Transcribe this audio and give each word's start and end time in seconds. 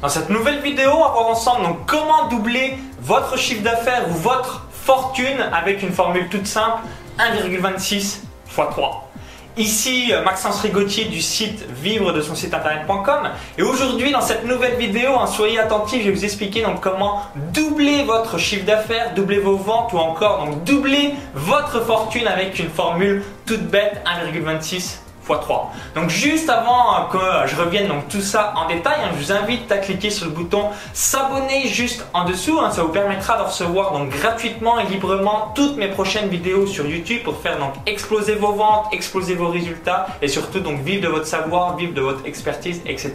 Dans 0.00 0.08
cette 0.08 0.30
nouvelle 0.30 0.60
vidéo, 0.60 0.90
on 0.94 1.00
va 1.00 1.08
voir 1.08 1.26
ensemble 1.26 1.66
comment 1.88 2.28
doubler 2.28 2.76
votre 3.00 3.36
chiffre 3.36 3.64
d'affaires 3.64 4.08
ou 4.08 4.12
votre 4.12 4.64
fortune 4.70 5.40
avec 5.52 5.82
une 5.82 5.90
formule 5.90 6.28
toute 6.28 6.46
simple 6.46 6.82
1,26 7.18 7.94
x 7.94 8.22
3. 8.48 9.10
Ici 9.56 10.12
euh, 10.12 10.22
Maxence 10.22 10.60
Rigotier 10.60 11.06
du 11.06 11.20
site 11.20 11.68
vivre 11.68 12.12
de 12.12 12.20
son 12.20 12.36
site 12.36 12.54
internet.com 12.54 13.30
et 13.58 13.62
aujourd'hui 13.62 14.12
dans 14.12 14.20
cette 14.20 14.44
nouvelle 14.44 14.76
vidéo, 14.76 15.18
hein, 15.18 15.26
soyez 15.26 15.58
attentifs, 15.58 16.02
je 16.02 16.10
vais 16.10 16.14
vous 16.14 16.24
expliquer 16.24 16.64
comment 16.80 17.22
doubler 17.52 18.04
votre 18.04 18.38
chiffre 18.38 18.64
d'affaires, 18.64 19.14
doubler 19.14 19.40
vos 19.40 19.56
ventes 19.56 19.92
ou 19.92 19.98
encore 19.98 20.44
donc 20.44 20.62
doubler 20.62 21.14
votre 21.34 21.84
fortune 21.84 22.28
avec 22.28 22.60
une 22.60 22.70
formule 22.70 23.24
toute 23.46 23.62
bête 23.62 24.00
1,26 24.32 25.07
3. 25.36 25.72
Donc 25.94 26.10
juste 26.10 26.48
avant 26.48 27.06
que 27.12 27.18
je 27.46 27.56
revienne 27.56 27.88
donc 27.88 28.08
tout 28.08 28.20
ça 28.20 28.52
en 28.56 28.66
détail, 28.66 28.96
hein, 29.04 29.10
je 29.12 29.24
vous 29.24 29.32
invite 29.32 29.70
à 29.70 29.78
cliquer 29.78 30.10
sur 30.10 30.26
le 30.26 30.32
bouton 30.32 30.64
s'abonner 30.92 31.68
juste 31.68 32.06
en 32.14 32.24
dessous. 32.24 32.58
Hein. 32.60 32.70
ça 32.70 32.82
vous 32.82 32.88
permettra 32.88 33.38
de 33.38 33.42
recevoir 33.42 33.92
donc 33.92 34.10
gratuitement 34.10 34.78
et 34.78 34.86
librement 34.86 35.52
toutes 35.54 35.76
mes 35.76 35.88
prochaines 35.88 36.28
vidéos 36.28 36.66
sur 36.66 36.86
YouTube 36.86 37.22
pour 37.24 37.40
faire 37.40 37.58
donc 37.58 37.74
exploser 37.86 38.34
vos 38.34 38.52
ventes, 38.52 38.86
exploser 38.92 39.34
vos 39.34 39.48
résultats 39.48 40.06
et 40.22 40.28
surtout 40.28 40.60
donc 40.60 40.80
vivre 40.80 41.02
de 41.02 41.08
votre 41.08 41.26
savoir, 41.26 41.76
vivre 41.76 41.94
de 41.94 42.00
votre 42.00 42.26
expertise, 42.26 42.80
etc. 42.86 43.12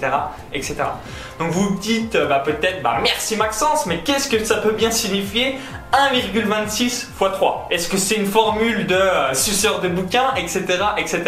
etc. 0.54 0.76
Donc 1.40 1.52
vous 1.52 1.76
dites 1.80 2.18
bah, 2.18 2.40
peut-être 2.40 2.82
bah, 2.84 2.98
merci 3.02 3.36
Maxence, 3.36 3.86
mais 3.86 4.00
qu'est-ce 4.00 4.30
que 4.30 4.44
ça 4.44 4.58
peut 4.58 4.72
bien 4.72 4.92
signifier 4.92 5.58
1,26 5.94 6.82
x 6.82 7.08
3 7.18 7.68
Est-ce 7.70 7.88
que 7.88 7.98
c'est 7.98 8.16
une 8.16 8.26
formule 8.26 8.88
de 8.88 8.96
euh, 8.96 9.34
suceur 9.36 9.80
de 9.80 9.88
bouquins, 9.88 10.34
etc., 10.36 10.64
etc. 10.98 11.24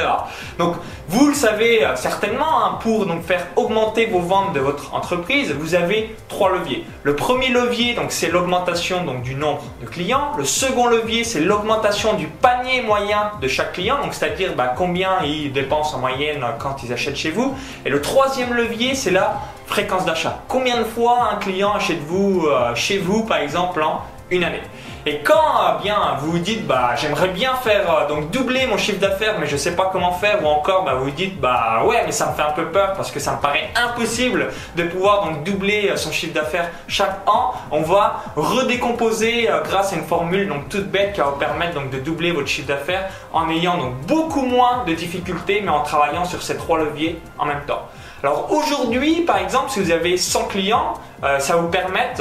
Donc 0.57 0.75
vous 1.07 1.27
le 1.27 1.35
savez 1.35 1.85
euh, 1.85 1.95
certainement, 1.95 2.65
hein, 2.65 2.79
pour 2.81 3.05
donc 3.05 3.23
faire 3.23 3.45
augmenter 3.55 4.07
vos 4.07 4.21
ventes 4.21 4.53
de 4.53 4.59
votre 4.59 4.95
entreprise, 4.95 5.51
vous 5.51 5.75
avez 5.75 6.15
trois 6.29 6.51
leviers. 6.51 6.83
Le 7.03 7.15
premier 7.15 7.49
levier, 7.49 7.93
donc 7.93 8.11
c'est 8.11 8.29
l'augmentation 8.29 9.03
donc 9.03 9.21
du 9.21 9.35
nombre 9.35 9.63
de 9.81 9.85
clients. 9.85 10.31
Le 10.37 10.45
second 10.45 10.87
levier, 10.87 11.23
c'est 11.23 11.41
l'augmentation 11.41 12.13
du 12.15 12.25
panier 12.25 12.81
moyen 12.81 13.33
de 13.39 13.47
chaque 13.47 13.73
client, 13.73 14.01
donc 14.01 14.15
c'est-à-dire 14.15 14.55
bah, 14.55 14.73
combien 14.75 15.21
ils 15.23 15.53
dépensent 15.53 15.95
en 15.95 15.99
moyenne 15.99 16.43
quand 16.57 16.81
ils 16.83 16.91
achètent 16.91 17.17
chez 17.17 17.31
vous. 17.31 17.55
Et 17.85 17.89
le 17.89 18.01
troisième 18.01 18.53
levier, 18.53 18.95
c'est 18.95 19.11
la 19.11 19.39
fréquence 19.67 20.05
d'achat. 20.05 20.41
Combien 20.47 20.79
de 20.79 20.83
fois 20.83 21.29
un 21.33 21.35
client 21.37 21.73
achète 21.73 22.01
vous 22.07 22.47
euh, 22.47 22.73
chez 22.75 22.97
vous, 22.97 23.23
par 23.23 23.37
exemple, 23.37 23.81
en 23.81 24.01
une 24.31 24.43
année 24.43 24.61
et 25.05 25.19
quand 25.19 25.33
euh, 25.33 25.81
bien 25.83 25.97
vous 26.19 26.31
vous 26.31 26.39
dites 26.39 26.65
bah 26.65 26.95
j'aimerais 26.95 27.27
bien 27.27 27.53
faire 27.55 27.89
euh, 27.91 28.07
donc 28.07 28.31
doubler 28.31 28.65
mon 28.65 28.77
chiffre 28.77 28.99
d'affaires 28.99 29.35
mais 29.39 29.45
je 29.45 29.55
sais 29.55 29.75
pas 29.75 29.89
comment 29.91 30.11
faire 30.13 30.43
ou 30.43 30.47
encore 30.47 30.83
bah, 30.83 30.95
vous 30.95 31.05
vous 31.05 31.11
dites 31.11 31.39
bah 31.39 31.83
ouais 31.85 32.01
mais 32.05 32.11
ça 32.11 32.31
me 32.31 32.33
fait 32.33 32.41
un 32.41 32.51
peu 32.51 32.65
peur 32.65 32.93
parce 32.93 33.11
que 33.11 33.19
ça 33.19 33.33
me 33.33 33.41
paraît 33.41 33.69
impossible 33.75 34.51
de 34.75 34.83
pouvoir 34.83 35.25
donc 35.25 35.43
doubler 35.43 35.91
son 35.95 36.11
chiffre 36.11 36.33
d'affaires 36.33 36.69
chaque 36.87 37.17
an, 37.27 37.53
on 37.71 37.81
va 37.81 38.23
redécomposer 38.35 39.47
grâce 39.63 39.93
à 39.93 39.95
une 39.95 40.05
formule 40.05 40.47
donc 40.47 40.69
toute 40.69 40.89
bête 40.89 41.13
qui 41.13 41.19
va 41.19 41.27
vous 41.27 41.37
permettre 41.37 41.75
donc 41.75 41.91
de 41.91 41.99
doubler 41.99 42.31
votre 42.31 42.47
chiffre 42.47 42.67
d'affaires 42.67 43.09
en 43.31 43.49
ayant 43.49 43.77
donc 43.77 43.93
beaucoup 44.07 44.41
moins 44.41 44.83
de 44.85 44.93
difficultés 44.93 45.61
mais 45.63 45.69
en 45.69 45.83
travaillant 45.83 46.25
sur 46.25 46.41
ces 46.41 46.57
trois 46.57 46.79
leviers 46.79 47.19
en 47.37 47.45
même 47.45 47.61
temps. 47.67 47.87
Alors 48.23 48.51
aujourd'hui, 48.51 49.21
par 49.21 49.37
exemple, 49.37 49.69
si 49.69 49.79
vous 49.79 49.91
avez 49.91 50.17
100 50.17 50.45
clients, 50.45 50.93
euh, 51.23 51.37
ça 51.37 51.57
vous 51.57 51.67
permet 51.67 52.11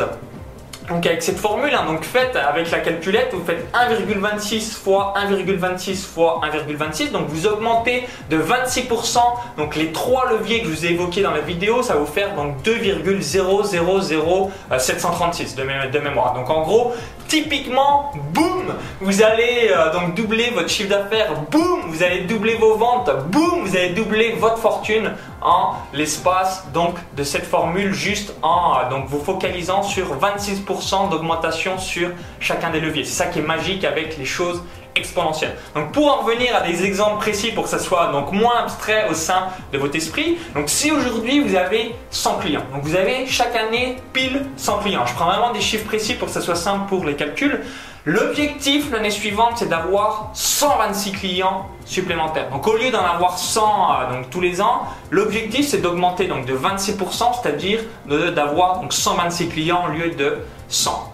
donc 0.89 1.07
avec 1.07 1.23
cette 1.23 1.39
formule, 1.39 1.73
hein, 1.75 1.85
donc 1.87 2.03
faites 2.05 2.37
avec 2.37 2.71
la 2.71 2.81
calculette, 2.81 3.31
vous 3.33 3.43
faites 3.45 3.67
1,26 3.73 4.75
fois 4.75 5.15
1,26 5.17 6.05
fois 6.05 6.43
1,26, 6.45 7.11
donc 7.11 7.29
vous 7.29 7.47
augmentez 7.47 8.07
de 8.29 8.37
26%, 8.37 9.19
donc 9.57 9.77
les 9.77 9.93
trois 9.93 10.31
leviers 10.31 10.61
que 10.61 10.67
je 10.69 10.73
vous 10.73 10.85
ai 10.85 10.91
évoqués 10.91 11.23
dans 11.23 11.31
la 11.31 11.41
vidéo, 11.41 11.83
ça 11.83 11.95
va 11.95 12.01
vous 12.01 12.07
faire 12.07 12.35
donc 12.35 12.63
2,000736 12.65 15.55
de, 15.57 15.63
de 15.91 15.99
mémoire. 15.99 16.35
Donc 16.35 16.51
en 16.51 16.61
gros, 16.63 16.93
typiquement, 17.35 18.13
boum, 18.33 18.77
vous 19.01 19.23
allez 19.25 19.69
euh, 19.71 19.93
donc 19.93 20.15
doubler 20.15 20.51
votre 20.51 20.69
chiffre 20.69 20.91
d'affaires, 20.91 21.35
boum, 21.51 21.81
vous 21.89 22.05
allez 22.05 22.21
doubler 22.21 22.55
vos 22.55 22.77
ventes, 22.77 23.11
boum, 23.27 23.65
vous 23.65 23.77
allez 23.77 23.91
doubler 23.91 24.37
votre 24.39 24.59
fortune 24.59 25.11
en 25.43 25.73
l'espace 25.93 26.65
donc 26.73 26.95
de 27.17 27.25
cette 27.25 27.45
formule 27.45 27.93
juste 27.93 28.35
en 28.43 28.75
euh, 28.77 28.89
donc 28.89 29.07
vous 29.09 29.19
focalisant 29.19 29.83
sur 29.83 30.17
26% 30.17 31.11
d'augmentation 31.11 31.77
sur 31.77 32.11
chacun 32.39 32.71
des 32.71 32.79
leviers. 32.79 33.05
C'est 33.05 33.25
ça 33.25 33.27
qui 33.27 33.41
est 33.41 33.43
magique 33.43 33.83
avec 33.85 34.17
les 34.17 34.27
choses 34.27 34.63
exponentielles. 34.97 35.57
Donc 35.75 35.93
pour 35.93 36.07
en 36.07 36.23
revenir 36.23 36.55
à 36.57 36.61
des 36.61 36.85
exemples 36.85 37.19
précis 37.19 37.53
pour 37.53 37.65
que 37.65 37.71
ça 37.71 37.79
soit 37.79 38.13
donc 38.13 38.33
moins 38.33 38.63
abstrait 38.63 39.09
au 39.11 39.15
sein 39.15 39.49
de 39.73 39.79
votre 39.79 39.97
esprit, 39.97 40.39
donc 40.55 40.69
si 40.69 40.91
aujourd'hui 40.91 41.41
vous 41.41 41.55
avez 41.57 41.95
100 42.11 42.39
clients, 42.39 42.65
donc 42.73 42.85
vous 42.85 42.97
avez 42.97 43.27
chaque 43.27 43.57
année 43.57 43.97
pile 44.13 44.47
100 44.57 44.79
clients, 44.79 45.07
je 45.07 45.15
prends 45.15 45.27
vraiment 45.27 45.53
des 45.53 45.61
chiffres 45.61 45.87
précis 45.87 46.15
pour 46.15 46.29
que 46.29 46.35
ça 46.35 46.41
soit 46.41 46.57
simple 46.57 46.89
pour 46.89 47.05
les 47.05 47.15
calculs, 47.15 47.61
L'objectif 48.07 48.93
l'année 48.93 49.11
suivante, 49.11 49.53
c'est 49.57 49.69
d'avoir 49.71 50.31
126 50.35 51.13
clients 51.13 51.67
supplémentaires. 51.87 52.51
Donc 52.51 52.67
au 52.67 52.77
lieu 52.77 52.91
d'en 52.91 53.03
avoir 53.03 53.39
100 53.39 53.63
euh, 53.63 54.23
tous 54.31 54.43
les 54.43 54.61
ans, 54.61 54.83
l'objectif 55.11 55.67
c'est 55.67 55.79
d'augmenter 55.79 56.27
de 56.27 56.33
26%, 56.35 57.41
c'est-à-dire 57.43 57.81
d'avoir 58.07 58.81
donc 58.81 58.93
126 58.93 59.49
clients 59.49 59.87
au 59.89 59.93
lieu 59.93 60.11
de 60.11 60.37
100. 60.69 61.14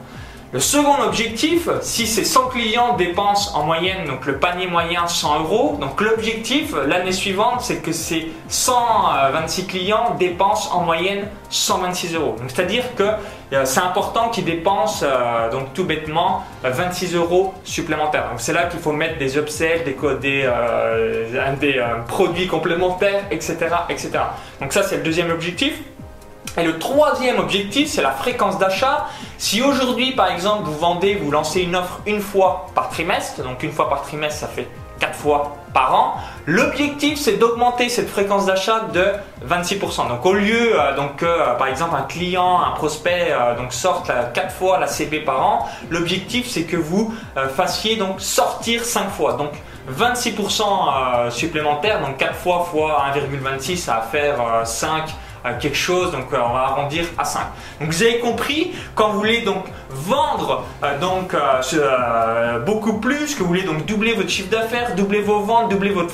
Le 0.52 0.58
second 0.58 1.00
objectif, 1.06 1.68
si 1.80 2.08
ces 2.08 2.24
100 2.24 2.48
clients 2.48 2.96
dépensent 2.96 3.56
en 3.56 3.62
moyenne, 3.62 4.04
donc 4.04 4.26
le 4.26 4.38
panier 4.38 4.66
moyen 4.66 5.06
100 5.06 5.44
euros, 5.44 5.78
donc 5.80 6.00
l'objectif 6.00 6.74
l'année 6.88 7.12
suivante, 7.12 7.60
c'est 7.60 7.76
que 7.76 7.92
ces 7.92 8.32
126 8.48 9.66
clients 9.68 10.16
dépensent 10.18 10.74
en 10.74 10.80
moyenne 10.80 11.28
126 11.50 12.16
euros. 12.16 12.34
C'est-à-dire 12.48 12.82
que 12.96 13.04
euh, 13.52 13.64
c'est 13.64 13.78
important 13.78 14.30
qu'ils 14.30 14.44
dépensent 14.44 15.06
euh, 15.06 15.50
donc 15.52 15.72
tout 15.72 15.84
bêtement 15.84 16.44
26 16.64 17.14
euros 17.14 17.54
supplémentaires. 17.62 18.28
Donc 18.30 18.40
c'est 18.40 18.52
là 18.52 18.64
qu'il 18.64 18.80
faut 18.80 18.92
mettre 18.92 19.18
des 19.18 19.36
upsells, 19.38 19.84
des, 19.84 19.96
des, 20.20 20.42
euh, 20.46 21.54
des 21.60 21.80
produits 22.08 22.48
complémentaires, 22.48 23.22
etc., 23.30 23.56
etc. 23.88 24.10
Donc 24.60 24.72
ça 24.72 24.82
c'est 24.82 24.96
le 24.96 25.04
deuxième 25.04 25.30
objectif. 25.30 25.74
Et 26.58 26.64
le 26.64 26.78
troisième 26.78 27.38
objectif, 27.38 27.88
c'est 27.88 28.02
la 28.02 28.10
fréquence 28.10 28.58
d'achat. 28.58 29.06
Si 29.38 29.62
aujourd'hui, 29.62 30.12
par 30.12 30.30
exemple, 30.30 30.64
vous 30.64 30.78
vendez, 30.78 31.14
vous 31.14 31.30
lancez 31.30 31.62
une 31.62 31.76
offre 31.76 32.00
une 32.06 32.20
fois 32.20 32.66
par 32.74 32.88
trimestre, 32.88 33.42
donc 33.42 33.62
une 33.62 33.72
fois 33.72 33.88
par 33.88 34.02
trimestre, 34.02 34.40
ça 34.40 34.48
fait 34.48 34.68
quatre 35.00 35.16
fois 35.16 35.56
par 35.72 35.94
an, 35.94 36.14
l'objectif 36.46 37.18
c'est 37.18 37.38
d'augmenter 37.38 37.88
cette 37.88 38.08
fréquence 38.08 38.46
d'achat 38.46 38.82
de 38.92 39.06
26%. 39.48 40.08
Donc 40.08 40.26
au 40.26 40.34
lieu 40.34 40.78
euh, 40.78 40.94
donc 40.94 41.16
que 41.16 41.24
euh, 41.24 41.54
par 41.54 41.68
exemple 41.68 41.96
un 41.96 42.02
client, 42.02 42.60
un 42.60 42.72
prospect 42.72 43.28
euh, 43.30 43.56
donc 43.56 43.72
sorte 43.72 44.10
quatre 44.34 44.52
fois 44.52 44.78
la 44.78 44.86
CB 44.86 45.20
par 45.20 45.44
an, 45.44 45.68
l'objectif 45.88 46.48
c'est 46.48 46.64
que 46.64 46.76
vous 46.76 47.14
fassiez 47.56 47.96
donc 47.96 48.20
sortir 48.20 48.84
5 48.84 49.10
fois. 49.10 49.32
Donc 49.34 49.52
26% 49.90 51.30
supplémentaires, 51.30 52.00
donc 52.00 52.18
4 52.18 52.34
fois 52.34 52.68
fois 52.70 53.04
1,26 53.14 53.76
ça 53.76 53.94
va 53.94 54.02
faire 54.02 54.66
5 54.66 55.04
quelque 55.60 55.76
chose, 55.76 56.12
donc 56.12 56.32
euh, 56.32 56.38
on 56.44 56.52
va 56.52 56.60
arrondir 56.60 57.04
à 57.18 57.24
5. 57.24 57.40
Donc 57.80 57.90
vous 57.90 58.02
avez 58.02 58.18
compris, 58.18 58.72
quand 58.94 59.10
vous 59.10 59.18
voulez 59.18 59.42
donc 59.42 59.64
vendre 59.88 60.64
euh, 60.82 60.98
donc 60.98 61.34
euh, 61.34 62.58
beaucoup 62.60 62.94
plus, 62.94 63.34
que 63.34 63.40
vous 63.40 63.48
voulez 63.48 63.62
donc 63.62 63.86
doubler 63.86 64.14
votre 64.14 64.28
chiffre 64.28 64.50
d'affaires, 64.50 64.94
doubler 64.94 65.20
vos 65.20 65.40
ventes, 65.40 65.70
doubler 65.70 65.90
votre 65.90 66.12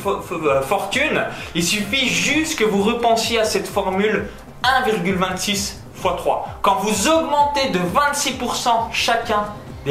fortune, 0.63 1.25
il 1.55 1.65
suffit 1.65 2.09
juste 2.09 2.59
que 2.59 2.65
vous 2.65 2.83
repensiez 2.83 3.41
à 3.41 3.45
cette 3.45 3.69
formule 3.69 4.27
1,26 4.65 5.51
x 5.51 5.83
3. 6.03 6.59
Quand 6.63 6.77
vous 6.77 7.09
augmentez 7.09 7.71
de 7.71 7.79
26% 7.79 8.69
chacun 8.93 9.45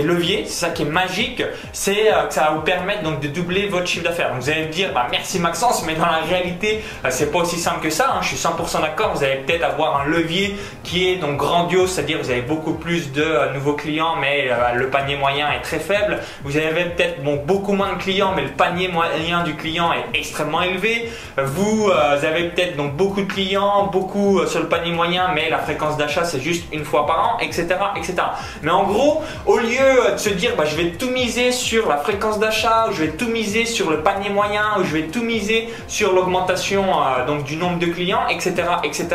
leviers, 0.03 0.43
c'est 0.45 0.65
ça 0.65 0.69
qui 0.69 0.83
est 0.83 0.85
magique, 0.85 1.43
c'est 1.71 2.11
euh, 2.11 2.27
que 2.27 2.33
ça 2.33 2.41
va 2.41 2.49
vous 2.51 2.61
permettre 2.61 3.03
donc 3.03 3.19
de 3.19 3.27
doubler 3.27 3.67
votre 3.67 3.87
chiffre 3.87 4.03
d'affaires. 4.03 4.33
vous 4.39 4.49
allez 4.49 4.65
me 4.65 4.71
dire, 4.71 4.91
bah, 4.93 5.07
merci 5.11 5.39
Maxence, 5.39 5.83
mais 5.85 5.95
dans 5.95 6.05
la 6.05 6.19
réalité, 6.27 6.83
euh, 7.03 7.09
c'est 7.11 7.31
pas 7.31 7.39
aussi 7.39 7.57
simple 7.57 7.81
que 7.81 7.89
ça. 7.89 8.15
Hein. 8.15 8.19
je 8.21 8.29
suis 8.29 8.37
100% 8.37 8.81
d'accord. 8.81 9.13
Vous 9.15 9.23
allez 9.23 9.37
peut-être 9.37 9.63
avoir 9.63 10.01
un 10.01 10.05
levier 10.05 10.55
qui 10.83 11.09
est 11.09 11.17
donc 11.17 11.37
grandiose, 11.37 11.91
c'est-à-dire 11.91 12.17
vous 12.21 12.29
avez 12.29 12.41
beaucoup 12.41 12.73
plus 12.73 13.11
de 13.11 13.21
euh, 13.21 13.53
nouveaux 13.53 13.73
clients, 13.73 14.15
mais 14.19 14.49
le 14.73 14.89
panier 14.89 15.15
moyen 15.15 15.51
est 15.51 15.61
très 15.61 15.79
faible. 15.79 16.19
Vous 16.43 16.57
avez 16.57 16.85
peut-être 16.85 17.21
beaucoup 17.45 17.73
moins 17.73 17.93
de 17.93 18.01
clients, 18.01 18.33
mais 18.35 18.43
le 18.43 18.49
panier 18.49 18.87
moyen 18.87 19.43
du 19.43 19.55
client 19.55 19.91
est 19.93 20.17
extrêmement 20.17 20.61
élevé. 20.61 21.09
Vous, 21.37 21.91
avez 21.91 22.49
peut-être 22.49 22.77
donc 22.77 22.95
beaucoup 22.95 23.21
de 23.21 23.31
clients, 23.31 23.87
beaucoup 23.91 24.45
sur 24.47 24.59
le 24.59 24.67
panier 24.67 24.91
moyen, 24.91 25.29
mais 25.33 25.49
la 25.49 25.59
fréquence 25.59 25.97
d'achat 25.97 26.23
c'est 26.23 26.39
juste 26.39 26.65
une 26.71 26.85
fois 26.85 27.05
par 27.05 27.19
an, 27.19 27.37
etc., 27.39 27.67
etc. 27.95 28.15
Mais 28.61 28.71
en 28.71 28.83
gros, 28.83 29.23
au 29.45 29.57
lieu 29.57 29.84
de 30.13 30.17
se 30.17 30.29
dire 30.29 30.55
bah, 30.55 30.65
je 30.65 30.75
vais 30.75 30.91
tout 30.91 31.09
miser 31.09 31.51
sur 31.51 31.87
la 31.87 31.97
fréquence 31.97 32.39
d'achat, 32.39 32.87
je 32.91 33.03
vais 33.03 33.11
tout 33.11 33.27
miser 33.27 33.65
sur 33.65 33.89
le 33.89 34.01
panier 34.01 34.29
moyen, 34.29 34.63
ou 34.79 34.83
je 34.83 34.93
vais 34.93 35.03
tout 35.03 35.23
miser 35.23 35.69
sur 35.87 36.13
l'augmentation 36.13 36.83
euh, 36.83 37.25
donc 37.25 37.43
du 37.43 37.55
nombre 37.55 37.79
de 37.79 37.87
clients, 37.87 38.27
etc. 38.29 38.53
etc. 38.83 39.07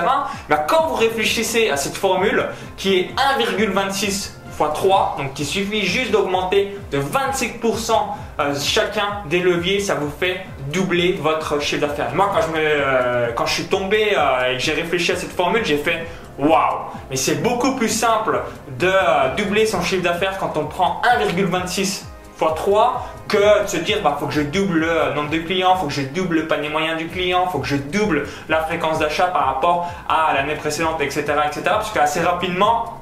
Bah, 0.49 0.65
quand 0.69 0.87
vous 0.87 0.95
réfléchissez 0.95 1.71
à 1.71 1.77
cette 1.77 1.97
formule 1.97 2.47
qui 2.77 2.99
est 2.99 3.11
1,26 3.39 4.05
x 4.05 4.37
3, 4.59 5.17
donc 5.17 5.39
il 5.39 5.47
suffit 5.47 5.87
juste 5.87 6.11
d'augmenter 6.11 6.77
de 6.93 6.99
25% 6.99 7.93
euh, 8.41 8.55
chacun 8.63 9.23
des 9.31 9.39
leviers, 9.39 9.81
ça 9.81 9.95
vous 9.95 10.11
fait 10.21 10.43
doubler 10.71 11.19
votre 11.21 11.61
chiffre 11.63 11.81
d'affaires. 11.81 12.15
Moi, 12.15 12.31
quand 12.35 12.43
je, 12.43 12.49
me, 12.49 12.59
euh, 12.59 13.33
quand 13.35 13.47
je 13.47 13.55
suis 13.55 13.65
tombé 13.65 14.09
et 14.11 14.57
que 14.57 14.63
j'ai 14.63 14.75
réfléchi 14.75 15.13
à 15.13 15.17
cette 15.17 15.33
formule, 15.33 15.65
j'ai 15.65 15.79
fait 15.79 16.07
waouh 16.41 16.79
Mais 17.11 17.17
c'est 17.17 17.37
beaucoup 17.37 17.77
plus 17.77 17.89
simple 17.89 18.43
de 18.79 18.93
doubler 19.37 19.67
son 19.67 19.83
chiffre 19.83 20.03
d'affaires 20.03 20.39
quand 20.39 20.57
on 20.57 20.65
prend 20.67 21.01
1,26 21.37 21.81
x 21.81 22.07
3 22.49 23.07
que 23.29 23.63
de 23.63 23.69
se 23.69 23.77
dire 23.77 23.99
bah 24.03 24.17
faut 24.19 24.27
que 24.27 24.33
je 24.33 24.41
double 24.41 24.81
le 24.81 25.15
nombre 25.15 25.31
de 25.31 25.39
clients, 25.39 25.77
faut 25.77 25.87
que 25.87 25.93
je 25.93 26.03
double 26.03 26.37
le 26.37 26.49
panier 26.49 26.69
moyen 26.69 26.97
du 26.97 27.07
client, 27.07 27.47
faut 27.47 27.59
que 27.59 27.67
je 27.67 27.77
double 27.77 28.27
la 28.49 28.63
fréquence 28.63 28.99
d'achat 28.99 29.27
par 29.27 29.47
rapport 29.47 29.91
à 30.09 30.33
l'année 30.35 30.55
précédente, 30.55 31.01
etc., 31.01 31.25
etc. 31.47 31.63
Parce 31.65 31.93
qu'assez 31.93 32.21
rapidement, 32.21 33.00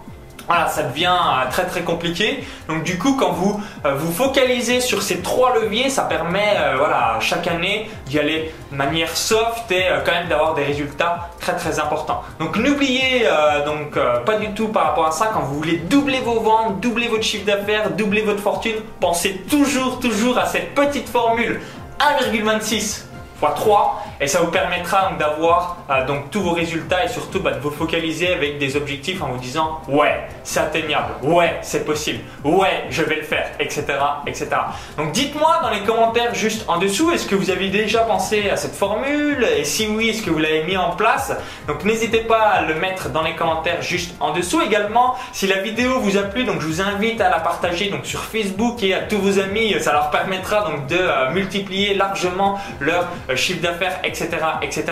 voilà, 0.48 0.66
ça 0.66 0.82
devient 0.82 1.14
euh, 1.14 1.50
très 1.50 1.66
très 1.66 1.82
compliqué. 1.82 2.42
Donc 2.68 2.82
du 2.82 2.98
coup, 2.98 3.16
quand 3.16 3.32
vous 3.32 3.60
euh, 3.84 3.94
vous 3.94 4.10
focalisez 4.10 4.80
sur 4.80 5.02
ces 5.02 5.20
trois 5.20 5.54
leviers, 5.54 5.90
ça 5.90 6.02
permet 6.02 6.56
euh, 6.56 6.76
voilà 6.78 7.18
chaque 7.20 7.46
année 7.46 7.90
d'y 8.06 8.18
aller 8.18 8.52
de 8.72 8.76
manière 8.76 9.14
soft 9.14 9.70
et 9.70 9.84
quand 10.04 10.12
même 10.12 10.28
d'avoir 10.28 10.54
des 10.54 10.64
résultats 10.64 11.28
très 11.38 11.54
très 11.54 11.78
importants. 11.78 12.22
Donc 12.40 12.56
n'oubliez 12.56 13.26
donc 13.64 13.98
pas 14.24 14.36
du 14.36 14.50
tout 14.52 14.68
par 14.68 14.84
rapport 14.84 15.06
à 15.06 15.10
ça 15.10 15.30
quand 15.32 15.40
vous 15.40 15.56
voulez 15.56 15.76
doubler 15.76 16.20
vos 16.20 16.40
ventes, 16.40 16.80
doubler 16.80 17.08
votre 17.08 17.22
chiffre 17.22 17.46
d'affaires, 17.46 17.90
doubler 17.90 18.22
votre 18.22 18.40
fortune, 18.40 18.76
pensez 19.00 19.42
toujours 19.50 20.00
toujours 20.00 20.38
à 20.38 20.46
cette 20.46 20.74
petite 20.74 21.08
formule 21.08 21.60
1,26 21.98 23.07
x 23.42 23.54
3 23.54 24.04
et 24.20 24.26
ça 24.26 24.40
vous 24.40 24.50
permettra 24.50 25.12
d'avoir 25.18 25.78
euh, 25.90 26.04
donc 26.06 26.30
tous 26.30 26.40
vos 26.40 26.52
résultats 26.52 27.04
et 27.04 27.08
surtout 27.08 27.40
bah, 27.40 27.52
de 27.52 27.60
vous 27.60 27.70
focaliser 27.70 28.32
avec 28.32 28.58
des 28.58 28.76
objectifs 28.76 29.22
en 29.22 29.28
vous 29.28 29.38
disant 29.38 29.80
ouais 29.88 30.26
c'est 30.42 30.60
atteignable, 30.60 31.14
ouais 31.22 31.58
c'est 31.62 31.84
possible, 31.84 32.20
ouais 32.44 32.84
je 32.90 33.02
vais 33.02 33.16
le 33.16 33.22
faire, 33.22 33.50
etc. 33.60 33.84
etc. 34.26 34.48
Donc 34.96 35.12
dites-moi 35.12 35.60
dans 35.62 35.70
les 35.70 35.82
commentaires 35.82 36.34
juste 36.34 36.64
en 36.68 36.78
dessous 36.78 37.10
est-ce 37.12 37.26
que 37.26 37.34
vous 37.34 37.50
avez 37.50 37.68
déjà 37.68 38.00
pensé 38.00 38.50
à 38.50 38.56
cette 38.56 38.74
formule 38.74 39.46
et 39.56 39.64
si 39.64 39.86
oui 39.86 40.10
est-ce 40.10 40.22
que 40.22 40.30
vous 40.30 40.38
l'avez 40.38 40.64
mis 40.64 40.76
en 40.76 40.90
place? 40.90 41.32
Donc 41.66 41.84
n'hésitez 41.84 42.20
pas 42.20 42.42
à 42.42 42.62
le 42.62 42.74
mettre 42.74 43.10
dans 43.10 43.22
les 43.22 43.34
commentaires 43.34 43.82
juste 43.82 44.14
en 44.20 44.32
dessous 44.32 44.60
également 44.62 45.14
si 45.32 45.46
la 45.46 45.60
vidéo 45.60 46.00
vous 46.00 46.16
a 46.16 46.22
plu 46.22 46.44
donc 46.44 46.60
je 46.60 46.66
vous 46.66 46.80
invite 46.80 47.20
à 47.20 47.30
la 47.30 47.38
partager 47.38 47.90
donc 47.90 48.06
sur 48.06 48.20
Facebook 48.20 48.82
et 48.82 48.94
à 48.94 49.00
tous 49.00 49.18
vos 49.18 49.38
amis 49.38 49.74
ça 49.80 49.92
leur 49.92 50.10
permettra 50.10 50.68
donc 50.68 50.86
de 50.86 50.96
euh, 50.98 51.30
multiplier 51.30 51.94
largement 51.94 52.58
leur 52.80 53.06
chiffre 53.36 53.60
d'affaires 53.60 54.00
etc., 54.04 54.28
etc. 54.62 54.84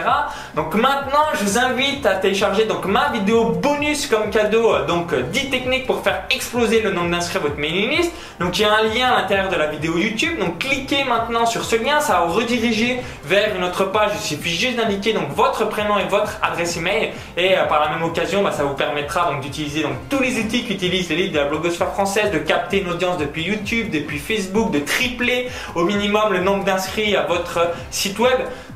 Donc 0.55 0.75
maintenant, 0.75 1.25
je 1.35 1.45
vous 1.45 1.59
invite 1.59 2.05
à 2.07 2.17
télécharger 2.17 2.65
donc 2.65 2.85
ma 2.87 3.11
vidéo 3.11 3.51
bonus 3.51 4.07
comme 4.07 4.31
cadeau, 4.31 4.75
euh, 4.75 4.87
donc 4.87 5.15
10 5.15 5.47
euh, 5.47 5.51
techniques 5.51 5.87
pour 5.87 6.03
faire 6.03 6.25
exploser 6.31 6.81
le 6.81 6.91
nombre 6.91 7.11
d'inscrits 7.11 7.39
à 7.39 7.41
votre 7.41 7.59
mailing 7.59 7.91
list. 7.91 8.13
Donc 8.41 8.59
il 8.59 8.63
y 8.63 8.65
a 8.65 8.75
un 8.75 8.83
lien 8.83 9.09
à 9.09 9.23
l'intérieur 9.23 9.49
de 9.49 9.57
la 9.57 9.67
vidéo 9.67 9.97
YouTube. 9.97 10.39
Donc 10.39 10.59
cliquez 10.59 11.05
maintenant 11.05 11.47
sur 11.47 11.65
ce 11.65 11.77
lien, 11.77 12.01
ça 12.01 12.15
va 12.15 12.27
vous 12.27 12.35
rediriger 12.35 13.01
vers 13.25 13.55
une 13.57 13.65
autre 13.65 13.85
page. 13.85 14.11
Il 14.15 14.21
suffit 14.21 14.55
juste 14.55 14.77
d'indiquer 14.77 15.13
donc 15.13 15.31
votre 15.31 15.69
prénom 15.69 15.99
et 15.99 16.05
votre 16.05 16.39
adresse 16.43 16.77
email 16.77 17.13
et 17.37 17.57
euh, 17.57 17.65
par 17.65 17.81
la 17.81 17.91
même 17.91 18.03
occasion, 18.03 18.43
bah, 18.43 18.53
ça 18.53 18.65
vous 18.65 18.75
permettra 18.75 19.31
donc 19.31 19.41
d'utiliser 19.41 19.83
donc 19.83 19.95
tous 20.09 20.21
les 20.21 20.39
outils 20.39 20.65
qu'utilisent 20.65 21.09
les 21.09 21.17
leads 21.17 21.33
de 21.33 21.39
la 21.39 21.47
blogosphère 21.47 21.93
française, 21.93 22.31
de 22.31 22.39
capter 22.39 22.81
une 22.81 22.91
audience 22.91 23.19
depuis 23.19 23.45
YouTube, 23.45 23.91
depuis 23.91 24.19
Facebook, 24.19 24.71
de 24.71 24.81
tripler 24.81 25.49
au 25.75 25.85
minimum 25.85 26.33
le 26.33 26.41
nombre 26.41 26.65
d'inscrits 26.65 27.17
à 27.17 27.23
votre 27.23 27.71
site 27.91 28.17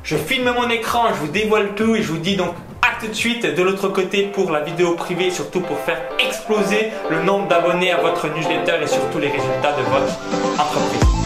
Je 0.03 0.17
filme 0.17 0.51
mon 0.51 0.69
écran, 0.69 1.09
je 1.09 1.19
vous 1.19 1.31
dévoile 1.31 1.75
tout 1.75 1.95
et 1.95 2.01
je 2.01 2.07
vous 2.07 2.17
dis 2.17 2.35
donc 2.35 2.53
à 2.81 2.99
tout 2.99 3.07
de 3.07 3.13
suite 3.13 3.45
de 3.45 3.61
l'autre 3.61 3.87
côté 3.89 4.23
pour 4.23 4.51
la 4.51 4.61
vidéo 4.61 4.95
privée, 4.95 5.29
surtout 5.29 5.61
pour 5.61 5.77
faire 5.79 6.01
exploser 6.19 6.91
le 7.09 7.21
nombre 7.23 7.47
d'abonnés 7.47 7.91
à 7.91 7.97
votre 7.97 8.27
newsletter 8.27 8.83
et 8.83 8.87
surtout 8.87 9.19
les 9.19 9.29
résultats 9.29 9.73
de 9.73 9.83
votre 9.83 10.59
entreprise. 10.59 11.20